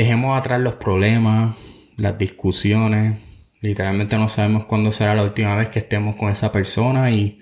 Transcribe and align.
dejemos 0.00 0.38
atrás 0.38 0.60
los 0.60 0.74
problemas, 0.74 1.56
las 1.96 2.18
discusiones. 2.18 3.18
Literalmente 3.62 4.18
no 4.18 4.28
sabemos 4.28 4.66
cuándo 4.66 4.92
será 4.92 5.14
la 5.14 5.22
última 5.22 5.56
vez 5.56 5.70
que 5.70 5.78
estemos 5.78 6.16
con 6.16 6.28
esa 6.28 6.52
persona 6.52 7.10
y 7.10 7.40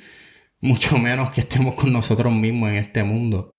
mucho 0.61 0.97
menos 1.01 1.31
que 1.31 1.41
estemos 1.41 1.75
con 1.75 1.93
nosotros 1.93 2.33
mismos 2.33 2.71
en 2.71 2.77
este 2.77 3.03
mundo. 3.03 3.51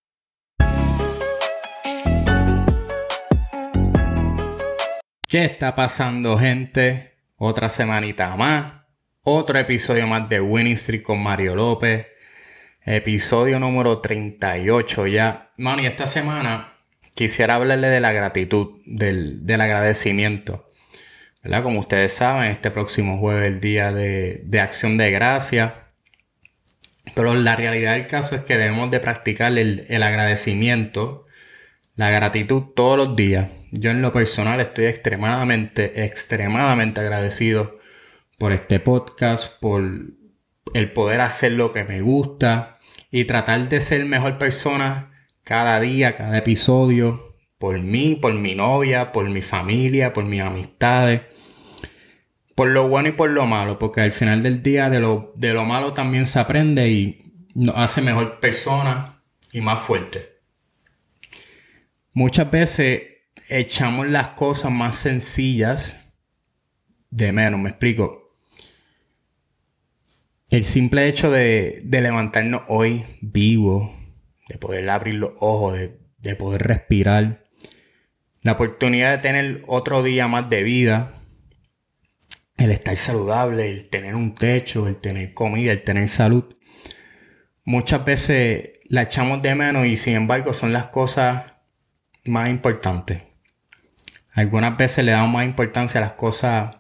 ¿Qué 5.27 5.43
está 5.43 5.75
pasando, 5.75 6.37
gente? 6.37 7.17
Otra 7.35 7.67
semanita 7.67 8.33
más. 8.37 8.75
Otro 9.23 9.59
episodio 9.59 10.07
más 10.07 10.29
de 10.29 10.39
Winning 10.39 10.75
Street 10.75 11.01
con 11.01 11.21
Mario 11.21 11.53
López. 11.53 12.07
Episodio 12.85 13.59
número 13.59 13.99
38 13.99 15.07
ya. 15.07 15.51
Mano, 15.57 15.81
y 15.81 15.85
esta 15.85 16.07
semana 16.07 16.74
quisiera 17.15 17.55
hablarle 17.55 17.87
de 17.87 18.01
la 18.01 18.11
gratitud, 18.11 18.81
del, 18.85 19.41
agradecimiento. 19.49 20.71
¿Verdad? 21.41 21.63
Como 21.63 21.79
ustedes 21.79 22.13
saben, 22.13 22.51
este 22.51 22.69
próximo 22.71 23.17
jueves 23.19 23.45
es 23.45 23.53
el 23.53 23.59
día 23.61 23.91
de, 23.91 24.59
acción 24.61 24.97
de 24.97 25.11
gracia. 25.11 25.75
Pero 27.15 27.33
la 27.33 27.55
realidad 27.55 27.93
del 27.93 28.07
caso 28.07 28.35
es 28.35 28.41
que 28.41 28.57
debemos 28.57 28.91
de 28.91 28.99
practicar 28.99 29.57
el, 29.57 29.85
el 29.89 30.03
agradecimiento, 30.03 31.25
la 31.95 32.09
gratitud 32.11 32.63
todos 32.75 32.97
los 32.97 33.15
días. 33.15 33.49
Yo 33.71 33.91
en 33.91 34.01
lo 34.01 34.11
personal 34.11 34.59
estoy 34.59 34.85
extremadamente, 34.85 36.05
extremadamente 36.05 37.01
agradecido 37.01 37.79
por 38.37 38.51
este 38.51 38.79
podcast, 38.79 39.59
por 39.61 39.83
el 40.73 40.91
poder 40.91 41.21
hacer 41.21 41.53
lo 41.53 41.71
que 41.71 41.83
me 41.85 42.01
gusta 42.01 42.79
y 43.11 43.25
tratar 43.25 43.69
de 43.69 43.79
ser 43.81 44.03
mejor 44.05 44.37
persona 44.37 45.14
cada 45.45 45.79
día, 45.79 46.15
cada 46.15 46.39
episodio, 46.39 47.37
por 47.59 47.79
mí, 47.79 48.15
por 48.15 48.33
mi 48.33 48.55
novia, 48.55 49.11
por 49.11 49.29
mi 49.29 49.41
familia, 49.41 50.11
por 50.11 50.25
mis 50.25 50.41
amistades, 50.41 51.21
por 52.55 52.69
lo 52.69 52.89
bueno 52.89 53.09
y 53.09 53.11
por 53.13 53.29
lo 53.29 53.45
malo, 53.45 53.77
porque 53.79 54.01
al 54.01 54.11
final 54.11 54.43
del 54.43 54.63
día 54.63 54.89
de 54.89 54.99
lo, 54.99 55.31
de 55.35 55.53
lo 55.53 55.63
malo 55.63 55.93
también 55.93 56.25
se 56.25 56.39
aprende 56.39 56.89
y 56.89 57.47
nos 57.53 57.77
hace 57.77 58.01
mejor 58.01 58.39
persona 58.39 59.21
y 59.53 59.61
más 59.61 59.79
fuerte. 59.79 60.39
Muchas 62.11 62.49
veces 62.49 63.03
echamos 63.47 64.07
las 64.07 64.29
cosas 64.29 64.71
más 64.71 64.97
sencillas 64.97 66.15
de 67.11 67.31
menos, 67.31 67.59
me 67.59 67.69
explico. 67.69 68.35
El 70.49 70.63
simple 70.63 71.07
hecho 71.07 71.29
de, 71.29 71.81
de 71.83 72.01
levantarnos 72.01 72.63
hoy 72.67 73.03
vivo, 73.21 73.93
de 74.47 74.57
poder 74.57 74.89
abrir 74.89 75.15
los 75.15 75.31
ojos, 75.39 75.77
de, 76.17 76.35
poder 76.35 76.63
respirar, 76.63 77.43
la 78.41 78.53
oportunidad 78.53 79.11
de 79.11 79.21
tener 79.21 79.63
otro 79.67 80.03
día 80.03 80.27
más 80.27 80.49
de 80.49 80.63
vida, 80.63 81.11
el 82.57 82.71
estar 82.71 82.95
saludable, 82.97 83.69
el 83.69 83.89
tener 83.89 84.15
un 84.15 84.35
techo, 84.35 84.87
el 84.87 84.97
tener 84.97 85.33
comida, 85.33 85.71
el 85.71 85.83
tener 85.83 86.07
salud. 86.07 86.55
Muchas 87.63 88.05
veces 88.05 88.79
la 88.85 89.03
echamos 89.03 89.41
de 89.41 89.55
menos 89.55 89.85
y 89.87 89.95
sin 89.95 90.15
embargo 90.15 90.53
son 90.53 90.73
las 90.73 90.87
cosas 90.87 91.53
más 92.25 92.49
importantes. 92.49 93.23
Algunas 94.33 94.77
veces 94.77 95.05
le 95.05 95.11
damos 95.11 95.31
más 95.31 95.45
importancia 95.45 95.99
a 95.99 96.03
las 96.03 96.13
cosas 96.13 96.77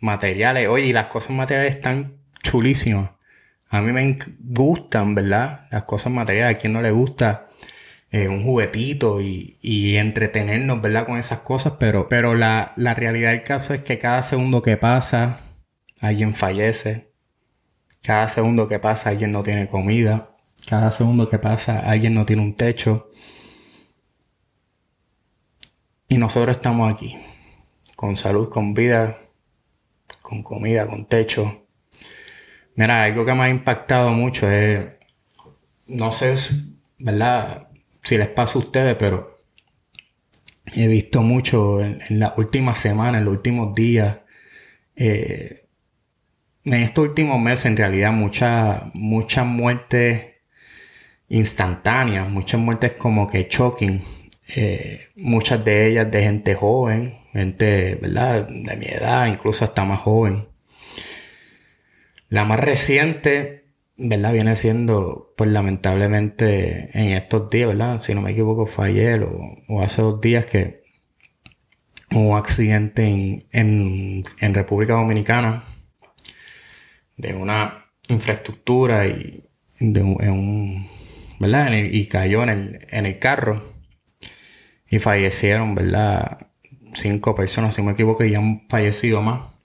materiales. 0.00 0.68
Oye, 0.68 0.86
y 0.86 0.92
las 0.92 1.06
cosas 1.06 1.36
materiales 1.36 1.74
están 1.74 2.18
chulísimas. 2.42 3.10
A 3.70 3.80
mí 3.80 3.92
me 3.92 4.16
gustan, 4.40 5.14
¿verdad? 5.14 5.66
Las 5.70 5.84
cosas 5.84 6.12
materiales. 6.12 6.56
A 6.56 6.58
quien 6.58 6.72
no 6.72 6.82
le 6.82 6.90
gusta 6.92 7.48
eh, 8.10 8.28
un 8.28 8.44
juguetito 8.44 9.20
y, 9.20 9.96
entretenernos, 9.96 10.80
¿verdad? 10.80 11.06
Con 11.06 11.18
esas 11.18 11.40
cosas. 11.40 11.74
Pero, 11.78 12.08
pero 12.08 12.34
la, 12.34 12.72
la 12.76 12.94
realidad 12.94 13.30
del 13.30 13.42
caso 13.42 13.74
es 13.74 13.82
que 13.82 13.98
cada 13.98 14.22
segundo 14.22 14.62
que 14.62 14.76
pasa, 14.76 15.40
alguien 16.00 16.34
fallece. 16.34 17.12
Cada 18.02 18.28
segundo 18.28 18.68
que 18.68 18.78
pasa, 18.78 19.10
alguien 19.10 19.32
no 19.32 19.42
tiene 19.42 19.66
comida. 19.68 20.36
Cada 20.68 20.92
segundo 20.92 21.28
que 21.28 21.38
pasa, 21.38 21.80
alguien 21.80 22.14
no 22.14 22.24
tiene 22.24 22.42
un 22.42 22.54
techo. 22.54 23.10
Y 26.08 26.18
nosotros 26.18 26.56
estamos 26.56 26.92
aquí. 26.92 27.16
Con 27.96 28.16
salud, 28.16 28.48
con 28.48 28.74
vida, 28.74 29.16
con 30.22 30.42
comida, 30.42 30.86
con 30.86 31.06
techo 31.06 31.65
Mira, 32.76 33.04
algo 33.04 33.24
que 33.24 33.34
me 33.34 33.42
ha 33.44 33.48
impactado 33.48 34.10
mucho 34.10 34.50
es, 34.50 34.86
no 35.86 36.12
sé, 36.12 36.34
¿verdad? 36.98 37.68
Si 38.02 38.18
les 38.18 38.28
pasa 38.28 38.58
a 38.58 38.62
ustedes, 38.62 38.96
pero 38.96 39.38
he 40.74 40.86
visto 40.88 41.22
mucho 41.22 41.80
en, 41.80 41.98
las 42.10 42.36
últimas 42.38 42.78
semanas, 42.78 43.20
en 43.20 43.24
los 43.24 43.36
últimos 43.36 43.74
días, 43.74 44.18
eh, 44.96 45.66
en 46.64 46.74
estos 46.74 47.06
últimos 47.08 47.40
meses 47.40 47.66
en 47.66 47.76
realidad 47.76 48.12
muchas 48.12 48.82
muchas 48.94 49.46
muertes 49.46 50.34
instantáneas, 51.28 52.28
muchas 52.28 52.60
muertes 52.60 52.92
como 52.94 53.26
que 53.28 53.46
shocking, 53.50 54.02
eh, 54.56 55.00
muchas 55.16 55.64
de 55.64 55.88
ellas 55.88 56.10
de 56.10 56.22
gente 56.22 56.54
joven, 56.54 57.18
gente, 57.32 57.96
¿verdad? 57.96 58.46
De 58.48 58.76
mi 58.76 58.86
edad, 58.86 59.26
incluso 59.28 59.64
hasta 59.64 59.84
más 59.84 60.00
joven. 60.00 60.46
La 62.28 62.44
más 62.44 62.58
reciente, 62.58 63.66
¿verdad? 63.96 64.32
Viene 64.32 64.56
siendo, 64.56 65.34
pues 65.36 65.50
lamentablemente, 65.50 66.90
en 66.98 67.08
estos 67.12 67.50
días, 67.50 67.68
¿verdad? 67.68 67.98
Si 68.00 68.14
no 68.14 68.20
me 68.22 68.32
equivoco, 68.32 68.66
fue 68.66 68.88
ayer 68.88 69.22
o, 69.22 69.82
hace 69.82 70.02
dos 70.02 70.20
días 70.20 70.44
que 70.46 70.82
hubo 72.10 72.30
un 72.32 72.38
accidente 72.38 73.46
en, 73.52 74.24
República 74.54 74.94
Dominicana 74.94 75.62
de 77.16 77.34
una 77.34 77.86
infraestructura 78.08 79.06
y 79.06 79.44
de 79.78 80.02
un, 80.02 80.86
¿verdad? 81.38 81.72
y 81.72 82.06
cayó 82.06 82.42
en 82.42 82.48
el, 82.48 82.78
en 82.90 83.06
el 83.06 83.18
carro 83.18 83.62
y 84.88 84.98
fallecieron, 84.98 85.74
¿verdad? 85.74 86.48
Cinco 86.92 87.34
personas, 87.34 87.74
si 87.74 87.82
no 87.82 87.86
me 87.86 87.92
equivoco, 87.92 88.24
y 88.24 88.34
han 88.34 88.66
fallecido 88.68 89.22
más 89.22 89.55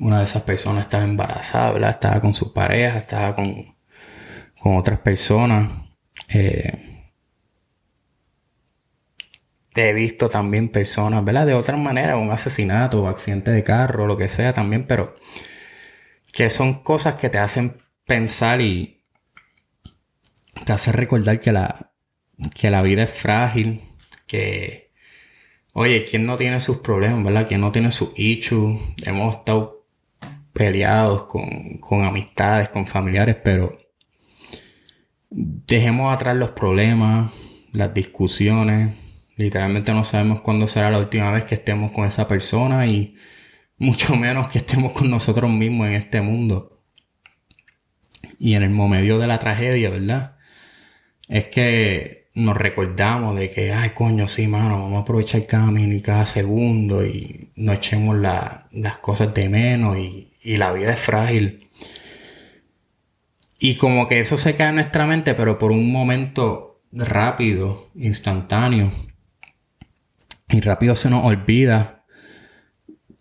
una 0.00 0.18
de 0.18 0.24
esas 0.24 0.42
personas 0.42 0.84
estaba 0.84 1.04
embarazada, 1.04 1.72
¿verdad? 1.72 1.90
Estaba 1.90 2.20
con 2.20 2.34
su 2.34 2.52
pareja, 2.52 2.98
estaba 2.98 3.34
con, 3.34 3.74
otras 4.64 4.98
personas. 5.00 5.70
Eh, 6.28 7.12
he 9.74 9.92
visto 9.92 10.28
también 10.28 10.68
personas, 10.70 11.24
¿verdad? 11.24 11.46
De 11.46 11.54
otra 11.54 11.76
manera, 11.76 12.16
un 12.16 12.30
asesinato 12.30 13.02
o 13.02 13.08
accidente 13.08 13.50
de 13.50 13.64
carro, 13.64 14.06
lo 14.06 14.16
que 14.16 14.28
sea 14.28 14.52
también, 14.52 14.86
pero 14.86 15.16
que 16.32 16.50
son 16.50 16.82
cosas 16.82 17.16
que 17.16 17.28
te 17.28 17.38
hacen 17.38 17.82
pensar 18.06 18.60
y 18.60 19.04
te 20.64 20.72
hacen 20.72 20.94
recordar 20.94 21.40
que 21.40 21.52
la, 21.52 21.92
que 22.54 22.70
la 22.70 22.82
vida 22.82 23.04
es 23.04 23.10
frágil, 23.10 23.82
que, 24.26 24.92
oye, 25.72 26.04
¿quién 26.04 26.26
no 26.26 26.36
tiene 26.36 26.60
sus 26.60 26.78
problemas, 26.78 27.24
verdad? 27.24 27.48
¿Quién 27.48 27.60
no 27.60 27.72
tiene 27.72 27.90
sus 27.90 28.18
issues? 28.18 28.80
Hemos 29.04 29.36
estado 29.36 29.83
peleados 30.54 31.24
con, 31.24 32.04
amistades, 32.04 32.70
con 32.70 32.86
familiares, 32.86 33.36
pero 33.44 33.76
dejemos 35.30 36.14
atrás 36.14 36.36
los 36.36 36.50
problemas, 36.50 37.30
las 37.72 37.92
discusiones. 37.92 38.94
Literalmente 39.36 39.92
no 39.92 40.04
sabemos 40.04 40.40
cuándo 40.40 40.68
será 40.68 40.90
la 40.90 41.00
última 41.00 41.30
vez 41.32 41.44
que 41.44 41.56
estemos 41.56 41.92
con 41.92 42.06
esa 42.06 42.28
persona 42.28 42.86
y 42.86 43.16
mucho 43.76 44.16
menos 44.16 44.48
que 44.48 44.58
estemos 44.58 44.92
con 44.92 45.10
nosotros 45.10 45.50
mismos 45.50 45.88
en 45.88 45.94
este 45.94 46.22
mundo. 46.22 46.80
Y 48.38 48.54
en 48.54 48.62
el 48.62 48.70
medio 48.70 49.18
de 49.18 49.26
la 49.26 49.38
tragedia, 49.38 49.90
¿verdad? 49.90 50.36
Es 51.28 51.46
que 51.46 52.28
nos 52.34 52.56
recordamos 52.56 53.36
de 53.36 53.50
que, 53.50 53.72
ay, 53.72 53.90
coño, 53.90 54.28
sí, 54.28 54.46
mano, 54.46 54.82
vamos 54.82 54.98
a 54.98 55.02
aprovechar 55.02 55.46
cada 55.46 55.70
minuto 55.70 55.94
y 55.94 56.02
cada 56.02 56.26
segundo 56.26 57.04
y 57.04 57.52
no 57.56 57.72
echemos 57.72 58.16
las 58.16 58.98
cosas 58.98 59.32
de 59.34 59.48
menos 59.48 59.98
y 59.98 60.33
y 60.44 60.58
la 60.58 60.72
vida 60.72 60.92
es 60.92 61.00
frágil. 61.00 61.70
Y 63.58 63.76
como 63.76 64.06
que 64.06 64.20
eso 64.20 64.36
se 64.36 64.54
cae 64.54 64.68
en 64.68 64.74
nuestra 64.76 65.06
mente, 65.06 65.34
pero 65.34 65.58
por 65.58 65.72
un 65.72 65.90
momento 65.90 66.82
rápido, 66.92 67.90
instantáneo. 67.94 68.92
Y 70.50 70.60
rápido 70.60 70.94
se 70.94 71.08
nos 71.08 71.24
olvida 71.24 72.04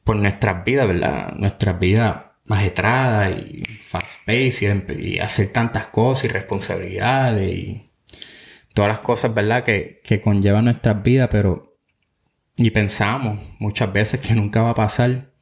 por 0.03 0.17
nuestras 0.17 0.65
vidas, 0.65 0.87
¿verdad? 0.87 1.33
Nuestras 1.35 1.79
vidas 1.79 2.17
ajetradas 2.49 3.37
y 3.37 3.63
fast 3.63 4.25
paced 4.25 4.99
y, 4.99 5.19
hacer 5.19 5.53
tantas 5.53 5.87
cosas 5.87 6.25
y 6.25 6.27
responsabilidades 6.27 7.57
y 7.57 7.89
todas 8.73 8.89
las 8.89 8.99
cosas, 8.99 9.33
¿verdad? 9.33 9.63
Que, 9.63 10.01
que 10.03 10.19
conllevan 10.19 10.65
nuestras 10.65 11.01
vidas, 11.01 11.29
pero 11.31 11.77
y 12.57 12.69
pensamos 12.71 13.39
muchas 13.59 13.91
veces 13.93 14.19
que 14.19 14.35
nunca 14.35 14.61
va 14.61 14.71
a 14.71 14.75
pasar 14.75 15.32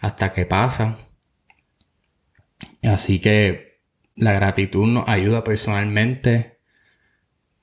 hasta 0.00 0.32
que 0.32 0.46
pasa. 0.46 0.96
Así 2.82 3.20
que 3.20 3.80
la 4.16 4.32
gratitud 4.32 4.86
nos 4.86 5.08
ayuda 5.08 5.44
personalmente, 5.44 6.60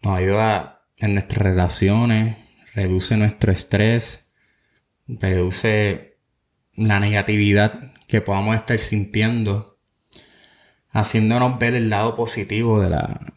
nos 0.01 0.18
ayuda 0.18 0.86
en 0.98 1.16
nuestras 1.16 1.42
relaciones, 1.42 2.38
reduce 2.74 3.18
nuestro 3.18 3.51
estrés, 3.51 4.34
reduce 5.07 6.19
la 6.74 7.00
negatividad 7.00 7.94
que 8.07 8.22
podamos 8.22 8.56
estar 8.56 8.80
sintiendo, 8.80 9.80
haciéndonos 10.90 11.60
ver 11.60 11.74
el 11.75 11.90
lado 11.90 12.16
positivo 12.16 12.80
de, 12.81 12.95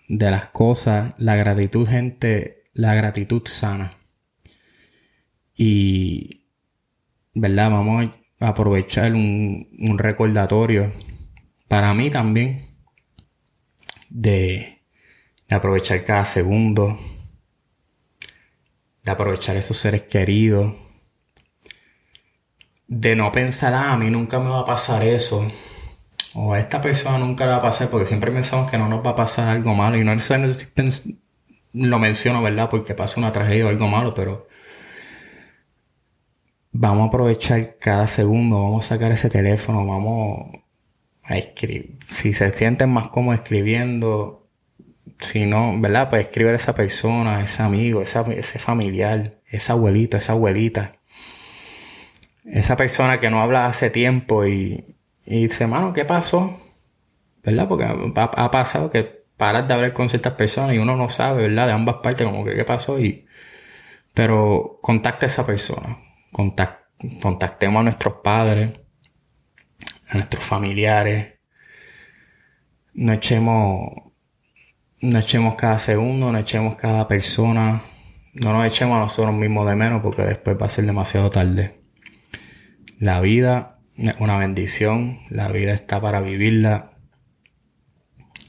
de 0.08 0.30
las 0.30 0.48
cosas, 0.48 1.14
la 1.18 1.36
gratitud, 1.36 1.88
gente, 1.88 2.64
la 2.74 2.94
gratitud 2.94 3.42
sana. 3.46 3.92
Y, 5.54 6.46
¿verdad? 7.34 7.70
Vamos 7.70 8.10
aprovechar 8.40 9.12
un, 9.12 9.68
un 9.78 9.98
recordatorio 9.98 10.90
para 11.68 11.94
mí 11.94 12.10
también 12.10 12.70
de, 14.10 14.82
aprovechar 15.48 16.04
cada 16.04 16.24
segundo, 16.24 16.98
de 19.04 19.10
aprovechar 19.10 19.56
esos 19.56 19.76
seres 19.76 20.02
queridos, 20.02 20.74
de 22.88 23.14
no 23.14 23.30
pensar, 23.30 23.72
ah, 23.72 23.92
a 23.92 23.96
mí 23.96 24.10
nunca 24.10 24.40
me 24.40 24.50
va 24.50 24.60
a 24.60 24.64
pasar 24.64 25.04
eso, 25.04 25.48
o 26.34 26.52
a 26.52 26.58
esta 26.58 26.82
persona 26.82 27.18
nunca 27.18 27.46
le 27.46 27.52
va 27.52 27.58
a 27.58 27.62
pasar, 27.62 27.88
porque 27.88 28.06
siempre 28.06 28.32
pensamos 28.32 28.68
que 28.68 28.76
no 28.78 28.88
nos 28.88 29.06
va 29.06 29.10
a 29.10 29.16
pasar 29.16 29.48
algo 29.48 29.74
malo, 29.74 29.96
y 29.96 30.04
no 30.04 30.12
lo 31.72 31.98
menciono, 32.00 32.42
¿verdad? 32.42 32.68
Porque 32.68 32.94
pasa 32.94 33.20
una 33.20 33.30
tragedia 33.30 33.66
o 33.66 33.68
algo 33.68 33.86
malo, 33.86 34.12
pero 34.12 34.48
vamos 36.72 37.04
a 37.04 37.08
aprovechar 37.08 37.76
cada 37.78 38.06
segundo, 38.06 38.62
vamos 38.62 38.86
a 38.86 38.94
sacar 38.94 39.12
ese 39.12 39.30
teléfono, 39.30 39.86
vamos 39.86 40.52
a 41.24 41.38
escribir. 41.38 41.98
Si 42.12 42.32
se 42.32 42.50
sienten 42.50 42.90
más 42.90 43.08
cómodos 43.08 43.40
escribiendo, 43.40 44.48
si 45.18 45.46
no, 45.46 45.78
¿verdad? 45.80 46.10
Pues 46.10 46.26
escribir 46.26 46.52
a 46.52 46.56
esa 46.56 46.74
persona, 46.74 47.40
ese 47.42 47.62
amigo, 47.62 48.02
ese 48.02 48.58
familiar, 48.58 49.40
esa 49.46 49.74
abuelita, 49.74 50.18
esa 50.18 50.32
abuelita 50.32 51.00
esa 52.44 52.76
persona 52.76 53.20
que 53.20 53.30
no 53.30 53.40
habla 53.40 53.66
hace 53.66 53.90
tiempo 53.90 54.46
y, 54.46 54.96
y 55.24 55.42
dice, 55.42 55.66
mano, 55.66 55.92
¿qué 55.92 56.04
pasó? 56.04 56.50
¿Verdad? 57.44 57.68
Porque 57.68 57.84
ha, 57.84 58.50
pasado 58.50 58.90
que 58.90 59.24
paras 59.36 59.66
de 59.68 59.74
hablar 59.74 59.92
con 59.92 60.08
ciertas 60.08 60.34
personas 60.34 60.74
y 60.74 60.78
uno 60.78 60.96
no 60.96 61.08
sabe, 61.08 61.42
¿verdad? 61.48 61.66
De 61.66 61.72
ambas 61.72 61.96
partes, 61.96 62.26
como 62.26 62.44
que 62.44 62.54
qué 62.54 62.64
pasó 62.64 62.98
y... 63.00 63.26
Pero 64.12 64.80
contacta 64.82 65.26
a 65.26 65.28
esa 65.28 65.46
persona. 65.46 65.98
Contactemos 66.32 67.80
a 67.80 67.82
nuestros 67.84 68.14
padres, 68.22 68.72
a 70.08 70.14
nuestros 70.14 70.42
familiares. 70.42 71.34
No 72.94 73.12
echemos, 73.12 73.90
no 75.00 75.18
echemos 75.18 75.54
cada 75.56 75.78
segundo, 75.78 76.32
no 76.32 76.38
echemos 76.38 76.76
cada 76.76 77.08
persona. 77.08 77.80
No 78.32 78.52
nos 78.52 78.66
echemos 78.66 78.96
a 78.96 79.00
nosotros 79.00 79.34
mismos 79.34 79.68
de 79.68 79.74
menos 79.74 80.02
porque 80.02 80.22
después 80.22 80.56
va 80.60 80.66
a 80.66 80.70
ser 80.70 80.86
demasiado 80.86 81.30
tarde. 81.30 81.82
La 82.98 83.20
vida 83.20 83.80
es 83.96 84.14
una 84.20 84.36
bendición, 84.36 85.20
la 85.30 85.48
vida 85.48 85.72
está 85.72 86.00
para 86.00 86.20
vivirla. 86.20 86.92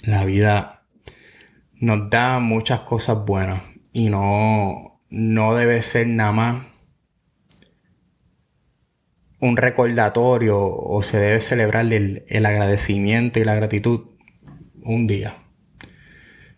La 0.03 0.25
vida 0.25 0.85
nos 1.75 2.09
da 2.09 2.39
muchas 2.39 2.81
cosas 2.81 3.25
buenas 3.25 3.61
y 3.91 4.09
no, 4.09 5.01
no 5.09 5.55
debe 5.55 5.81
ser 5.81 6.07
nada 6.07 6.31
más 6.31 6.70
un 9.41 9.57
recordatorio 9.57 10.57
o 10.63 11.01
se 11.03 11.19
debe 11.19 11.41
celebrar 11.41 11.91
el, 11.91 12.23
el, 12.27 12.45
agradecimiento 12.45 13.39
y 13.39 13.43
la 13.43 13.55
gratitud 13.55 14.11
un 14.83 15.07
día. 15.07 15.35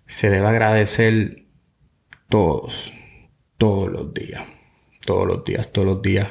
Se 0.05 0.29
debe 0.29 0.47
agradecer 0.47 1.47
todos, 2.29 2.93
todos 3.57 3.89
los 3.89 4.13
días, 4.13 4.43
todos 5.05 5.25
los 5.25 5.45
días, 5.45 5.71
todos 5.71 5.87
los 5.87 6.01
días. 6.01 6.27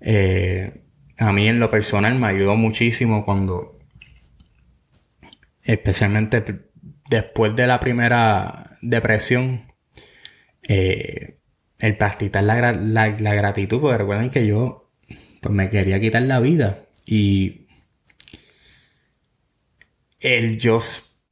Eh, 0.00 0.82
a 1.18 1.32
mí 1.32 1.46
en 1.46 1.60
lo 1.60 1.70
personal 1.70 2.18
me 2.18 2.28
ayudó 2.28 2.56
muchísimo 2.56 3.24
cuando, 3.24 3.78
especialmente 5.62 6.42
después 7.10 7.54
de 7.54 7.66
la 7.66 7.80
primera 7.80 8.78
depresión, 8.80 9.66
eh, 10.66 11.38
el 11.80 11.96
practicar 11.96 12.44
la, 12.44 12.72
la, 12.72 13.34
gratitud, 13.34 13.80
porque 13.80 13.98
recuerden 13.98 14.30
que 14.30 14.46
yo 14.46 14.79
pues 15.40 15.54
me 15.54 15.68
quería 15.68 16.00
quitar 16.00 16.22
la 16.22 16.40
vida 16.40 16.86
y 17.06 17.66
el 20.20 20.58
yo 20.58 20.78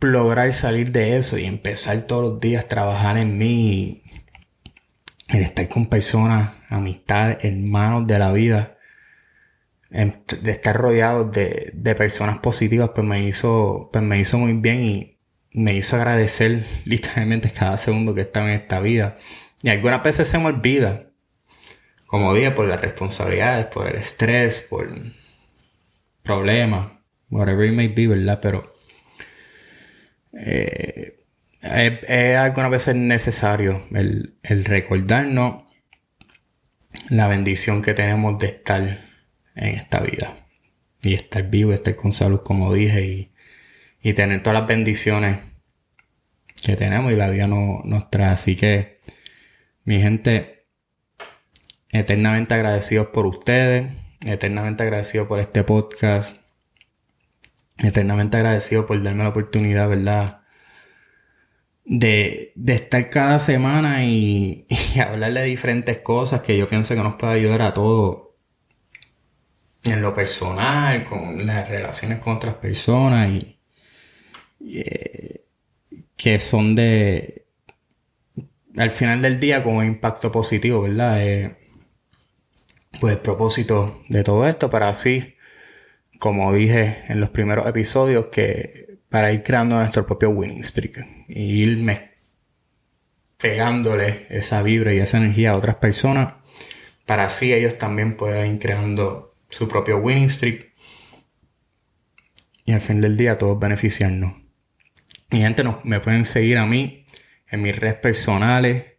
lograr 0.00 0.52
salir 0.52 0.92
de 0.92 1.18
eso 1.18 1.38
y 1.38 1.44
empezar 1.44 2.02
todos 2.02 2.22
los 2.22 2.40
días 2.40 2.64
a 2.64 2.68
trabajar 2.68 3.16
en 3.16 3.36
mí 3.36 4.02
en 5.28 5.42
estar 5.42 5.68
con 5.68 5.86
personas, 5.86 6.54
amistades, 6.70 7.38
hermanos 7.42 8.06
de 8.06 8.18
la 8.18 8.32
vida, 8.32 8.78
de 9.90 10.50
estar 10.50 10.76
rodeado 10.76 11.24
de, 11.24 11.70
de, 11.74 11.94
personas 11.94 12.38
positivas, 12.38 12.90
pues 12.94 13.06
me 13.06 13.22
hizo, 13.24 13.90
pues 13.92 14.04
me 14.04 14.18
hizo 14.18 14.38
muy 14.38 14.54
bien 14.54 14.82
y 14.82 15.18
me 15.52 15.74
hizo 15.74 15.96
agradecer 15.96 16.64
literalmente 16.84 17.50
cada 17.50 17.76
segundo 17.76 18.14
que 18.14 18.22
estaba 18.22 18.52
en 18.52 18.60
esta 18.60 18.80
vida. 18.80 19.16
Y 19.62 19.68
algunas 19.70 20.02
veces 20.02 20.28
se 20.28 20.38
me 20.38 20.46
olvida, 20.46 21.07
como 22.08 22.32
dije, 22.32 22.52
por 22.52 22.66
las 22.66 22.80
responsabilidades, 22.80 23.66
por 23.66 23.86
el 23.86 23.96
estrés, 23.96 24.66
por 24.70 24.90
problemas, 26.22 26.92
whatever 27.28 27.68
it 27.68 27.74
may 27.74 27.88
be, 27.88 28.06
¿verdad? 28.06 28.40
Pero 28.40 28.74
eh, 30.32 31.18
es, 31.60 32.36
algunas 32.38 32.70
veces 32.70 32.94
necesario 32.94 33.86
el, 33.92 34.38
recordarnos 34.42 35.64
la 37.10 37.28
bendición 37.28 37.82
que 37.82 37.92
tenemos 37.92 38.38
de 38.38 38.46
estar 38.46 38.82
en 39.54 39.74
esta 39.74 40.00
vida. 40.00 40.46
Y 41.02 41.12
estar 41.12 41.50
vivo, 41.50 41.74
estar 41.74 41.94
con 41.94 42.14
salud, 42.14 42.40
como 42.42 42.72
dije, 42.72 43.04
y, 43.04 43.32
y 44.00 44.14
tener 44.14 44.42
todas 44.42 44.60
las 44.60 44.68
bendiciones 44.68 45.40
que 46.64 46.74
tenemos 46.74 47.12
y 47.12 47.16
la 47.16 47.28
vida 47.28 47.46
no, 47.48 47.82
nos 47.84 48.08
trae. 48.08 48.30
Así 48.30 48.56
que, 48.56 48.98
mi 49.84 50.00
gente, 50.00 50.57
eternamente 51.90 52.54
agradecidos 52.54 53.08
por 53.08 53.26
ustedes, 53.26 53.92
eternamente 54.20 54.82
agradecidos 54.82 55.28
por 55.28 55.40
este 55.40 55.64
podcast, 55.64 56.38
eternamente 57.78 58.36
agradecidos 58.36 58.86
por 58.86 59.02
darme 59.02 59.24
la 59.24 59.30
oportunidad, 59.30 59.88
¿verdad? 59.88 60.38
de, 61.88 62.52
estar 62.66 63.08
cada 63.10 63.38
semana 63.38 64.04
y, 64.04 64.66
y 64.94 65.00
hablarle 65.00 65.40
de 65.40 65.46
diferentes 65.46 65.98
cosas 65.98 66.42
que 66.42 66.56
yo 66.56 66.68
pienso 66.68 66.94
que 66.94 67.02
nos 67.02 67.16
puede 67.16 67.34
ayudar 67.34 67.62
a 67.62 67.74
todos 67.74 68.28
en 69.84 70.02
lo 70.02 70.14
personal, 70.14 71.04
con 71.04 71.46
las 71.46 71.68
relaciones 71.68 72.18
con 72.18 72.36
otras 72.36 72.54
personas 72.54 73.30
y, 73.30 73.58
eh, 74.60 75.44
que 76.16 76.38
son 76.38 76.74
de 76.74 77.46
al 78.76 78.90
final 78.90 79.22
del 79.22 79.40
día 79.40 79.62
un 79.64 79.84
impacto 79.84 80.30
positivo, 80.30 80.82
¿verdad? 80.82 81.26
Eh, 81.26 81.56
pues 83.00 83.14
el 83.14 83.20
propósito 83.20 84.02
de 84.08 84.22
todo 84.22 84.46
esto 84.46 84.70
para 84.70 84.88
así, 84.88 85.36
como 86.18 86.52
dije 86.52 87.04
en 87.08 87.20
los 87.20 87.30
primeros 87.30 87.66
episodios, 87.66 88.26
que 88.26 88.98
para 89.08 89.32
ir 89.32 89.42
creando 89.42 89.76
nuestro 89.76 90.06
propio 90.06 90.30
winning 90.30 90.62
streak 90.62 91.04
y 91.28 91.62
ir 91.62 92.10
pegándole 93.36 94.26
esa 94.30 94.62
vibra 94.62 94.92
y 94.92 94.98
esa 94.98 95.18
energía 95.18 95.52
a 95.52 95.56
otras 95.56 95.76
personas 95.76 96.34
para 97.08 97.24
así 97.24 97.54
ellos 97.54 97.78
también 97.78 98.18
puedan 98.18 98.52
ir 98.52 98.58
creando 98.58 99.34
su 99.48 99.66
propio 99.66 99.96
winning 99.96 100.28
streak 100.28 100.74
y 102.66 102.72
al 102.72 102.82
fin 102.82 103.00
del 103.00 103.16
día 103.16 103.38
todos 103.38 103.58
beneficiarnos. 103.58 104.34
Mi 105.30 105.40
gente 105.40 105.64
me 105.84 106.00
pueden 106.00 106.26
seguir 106.26 106.58
a 106.58 106.66
mí 106.66 107.06
en 107.46 107.62
mis 107.62 107.74
redes 107.74 107.94
personales. 107.94 108.97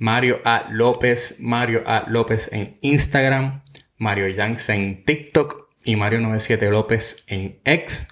Mario 0.00 0.40
A. 0.46 0.66
López, 0.70 1.36
Mario 1.40 1.82
A. 1.86 2.06
López 2.08 2.48
en 2.52 2.74
Instagram, 2.80 3.62
Mario 3.98 4.28
Yanks 4.28 4.70
en 4.70 5.04
TikTok 5.04 5.68
y 5.84 5.94
Mario 5.94 6.20
97 6.20 6.70
López 6.70 7.22
en 7.26 7.60
X. 7.66 8.08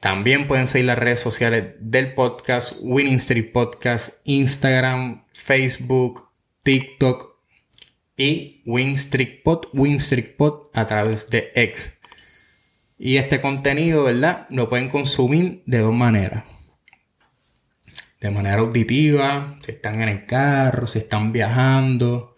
También 0.00 0.46
pueden 0.46 0.66
seguir 0.66 0.86
las 0.86 0.98
redes 0.98 1.20
sociales 1.20 1.74
del 1.80 2.14
podcast, 2.14 2.76
Winning 2.80 3.16
Street 3.16 3.52
Podcast, 3.52 4.20
Instagram, 4.24 5.26
Facebook, 5.34 6.30
TikTok 6.62 7.42
y 8.16 8.62
Win 8.64 8.92
Street 8.92 9.42
Pod, 9.44 9.66
Win 9.74 9.96
Street 9.96 10.34
Pod 10.34 10.70
a 10.72 10.86
través 10.86 11.28
de 11.28 11.52
X. 11.54 12.00
Y 12.98 13.18
este 13.18 13.38
contenido, 13.42 14.04
¿verdad? 14.04 14.46
Lo 14.48 14.70
pueden 14.70 14.88
consumir 14.88 15.62
de 15.66 15.80
dos 15.80 15.92
maneras. 15.92 16.55
De 18.20 18.30
manera 18.30 18.58
auditiva, 18.58 19.58
si 19.64 19.72
están 19.72 20.02
en 20.02 20.08
el 20.08 20.26
carro, 20.26 20.86
si 20.86 21.00
están 21.00 21.32
viajando, 21.32 22.36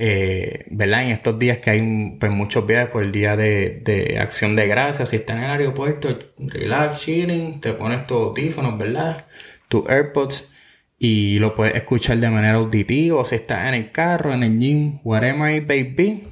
eh, 0.00 0.64
¿verdad? 0.70 1.02
En 1.02 1.10
estos 1.10 1.40
días 1.40 1.58
que 1.58 1.70
hay 1.70 2.16
pues, 2.20 2.30
muchos 2.30 2.64
viajes 2.66 2.90
por 2.90 3.02
el 3.02 3.10
día 3.10 3.34
de, 3.36 4.16
acción 4.20 4.54
de 4.54 4.68
gracias, 4.68 5.08
si 5.08 5.16
estás 5.16 5.38
en 5.38 5.42
el 5.42 5.50
aeropuerto, 5.50 6.16
relax, 6.38 7.00
chilling, 7.00 7.60
te 7.60 7.72
pones 7.72 8.06
tus 8.06 8.16
audífonos, 8.16 8.78
¿verdad? 8.78 9.26
Tus 9.66 9.88
AirPods 9.88 10.54
y 11.00 11.40
lo 11.40 11.56
puedes 11.56 11.74
escuchar 11.74 12.18
de 12.18 12.30
manera 12.30 12.54
auditiva, 12.54 13.24
si 13.24 13.34
estás 13.34 13.66
en 13.66 13.74
el 13.74 13.90
carro, 13.90 14.32
en 14.32 14.44
el 14.44 14.56
gym, 14.60 15.00
whatever 15.02 15.52
it 15.52 15.66
may 15.66 15.82
be, 15.82 16.22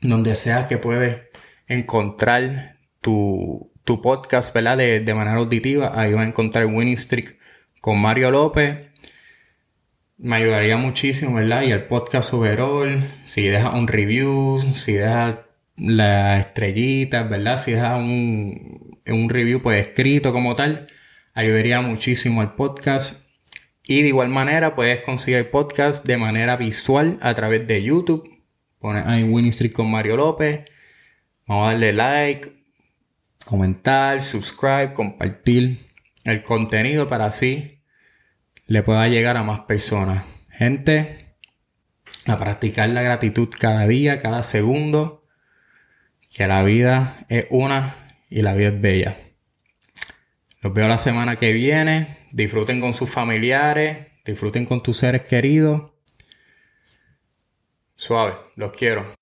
donde 0.00 0.34
sea 0.34 0.66
que 0.66 0.78
puedes 0.78 1.22
encontrar 1.68 2.76
tu, 3.00 3.70
tu 3.84 4.02
podcast, 4.02 4.52
¿verdad? 4.52 4.78
De, 4.78 4.98
de, 4.98 5.14
manera 5.14 5.36
auditiva, 5.36 5.92
ahí 5.94 6.12
vas 6.12 6.24
a 6.24 6.28
encontrar 6.28 6.66
Winning 6.66 6.96
Streak 6.96 7.38
con 7.82 8.00
Mario 8.00 8.30
López. 8.30 8.78
Me 10.16 10.36
ayudaría 10.36 10.76
muchísimo, 10.76 11.34
¿verdad? 11.34 11.62
Y 11.62 11.72
el 11.72 11.84
podcast 11.88 12.32
overall, 12.32 13.02
si 13.24 13.48
dejas 13.48 13.74
un 13.74 13.88
review, 13.88 14.60
si 14.72 14.92
dejas 14.92 15.40
las 15.76 16.46
estrellitas, 16.46 17.28
¿verdad? 17.28 17.58
Si 17.58 17.72
dejas 17.72 17.98
un, 17.98 19.00
un 19.08 19.28
review 19.28 19.60
pues 19.60 19.84
escrito 19.84 20.32
como 20.32 20.54
tal, 20.54 20.86
ayudaría 21.34 21.80
muchísimo 21.80 22.40
al 22.40 22.54
podcast. 22.54 23.26
Y 23.82 24.02
de 24.02 24.08
igual 24.08 24.28
manera 24.28 24.76
puedes 24.76 25.00
conseguir 25.00 25.50
podcast 25.50 26.06
de 26.06 26.16
manera 26.18 26.56
visual 26.56 27.18
a 27.20 27.34
través 27.34 27.66
de 27.66 27.82
YouTube. 27.82 28.30
Pones 28.78 29.04
ahí 29.06 29.24
Winning 29.24 29.50
Street 29.50 29.72
con 29.72 29.90
Mario 29.90 30.16
López. 30.16 30.66
Vamos 31.48 31.64
a 31.64 31.72
darle 31.72 31.92
like, 31.92 32.52
comentar, 33.44 34.22
subscribe, 34.22 34.94
compartir 34.94 35.91
el 36.24 36.42
contenido 36.42 37.08
para 37.08 37.26
así 37.26 37.82
le 38.66 38.82
pueda 38.82 39.08
llegar 39.08 39.36
a 39.36 39.42
más 39.42 39.60
personas. 39.60 40.24
Gente, 40.50 41.36
a 42.26 42.36
practicar 42.36 42.88
la 42.88 43.02
gratitud 43.02 43.48
cada 43.58 43.86
día, 43.86 44.18
cada 44.18 44.42
segundo. 44.42 45.26
Que 46.32 46.46
la 46.46 46.62
vida 46.62 47.26
es 47.28 47.46
una 47.50 47.94
y 48.30 48.42
la 48.42 48.54
vida 48.54 48.68
es 48.68 48.80
bella. 48.80 49.16
Los 50.62 50.72
veo 50.72 50.88
la 50.88 50.98
semana 50.98 51.36
que 51.36 51.52
viene. 51.52 52.16
Disfruten 52.32 52.80
con 52.80 52.94
sus 52.94 53.10
familiares. 53.10 54.06
Disfruten 54.24 54.64
con 54.64 54.82
tus 54.82 54.98
seres 54.98 55.22
queridos. 55.22 55.90
Suave, 57.96 58.34
los 58.56 58.72
quiero. 58.72 59.21